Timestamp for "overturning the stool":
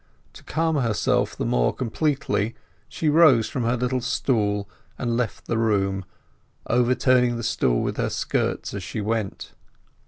6.65-7.83